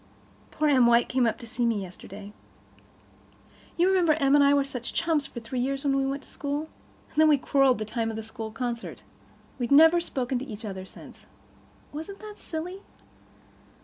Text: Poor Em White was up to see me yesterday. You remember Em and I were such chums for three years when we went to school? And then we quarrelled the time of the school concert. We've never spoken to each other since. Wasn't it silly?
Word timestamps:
Poor 0.49 0.67
Em 0.67 0.87
White 0.87 1.13
was 1.13 1.25
up 1.27 1.37
to 1.37 1.45
see 1.45 1.63
me 1.63 1.79
yesterday. 1.79 2.33
You 3.77 3.87
remember 3.87 4.13
Em 4.13 4.33
and 4.33 4.43
I 4.43 4.51
were 4.51 4.63
such 4.63 4.95
chums 4.95 5.27
for 5.27 5.41
three 5.41 5.59
years 5.59 5.83
when 5.83 5.95
we 5.95 6.07
went 6.07 6.23
to 6.23 6.27
school? 6.29 6.69
And 7.11 7.17
then 7.17 7.27
we 7.27 7.37
quarrelled 7.37 7.77
the 7.77 7.85
time 7.85 8.09
of 8.09 8.15
the 8.15 8.23
school 8.23 8.49
concert. 8.51 9.03
We've 9.59 9.69
never 9.69 10.01
spoken 10.01 10.39
to 10.39 10.45
each 10.45 10.65
other 10.65 10.85
since. 10.87 11.27
Wasn't 11.93 12.19
it 12.23 12.39
silly? 12.39 12.81